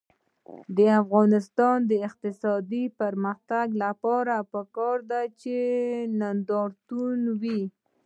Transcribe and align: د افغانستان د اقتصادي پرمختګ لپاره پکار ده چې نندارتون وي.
د 0.77 0.79
افغانستان 1.01 1.77
د 1.91 1.91
اقتصادي 2.07 2.83
پرمختګ 2.99 3.67
لپاره 3.83 4.35
پکار 4.53 4.97
ده 5.09 5.21
چې 5.41 5.55
نندارتون 6.19 7.19
وي. 7.41 7.63